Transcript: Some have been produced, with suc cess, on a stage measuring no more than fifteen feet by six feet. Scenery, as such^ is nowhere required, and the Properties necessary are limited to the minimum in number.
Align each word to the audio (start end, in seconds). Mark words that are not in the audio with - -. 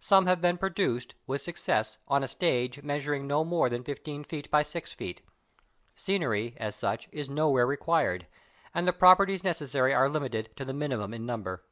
Some 0.00 0.26
have 0.26 0.40
been 0.40 0.58
produced, 0.58 1.14
with 1.28 1.40
suc 1.40 1.56
cess, 1.56 1.98
on 2.08 2.24
a 2.24 2.26
stage 2.26 2.82
measuring 2.82 3.28
no 3.28 3.44
more 3.44 3.68
than 3.68 3.84
fifteen 3.84 4.24
feet 4.24 4.50
by 4.50 4.64
six 4.64 4.92
feet. 4.92 5.22
Scenery, 5.94 6.54
as 6.56 6.74
such^ 6.74 7.06
is 7.12 7.30
nowhere 7.30 7.64
required, 7.64 8.26
and 8.74 8.88
the 8.88 8.92
Properties 8.92 9.44
necessary 9.44 9.94
are 9.94 10.08
limited 10.08 10.50
to 10.56 10.64
the 10.64 10.74
minimum 10.74 11.14
in 11.14 11.24
number. 11.26 11.62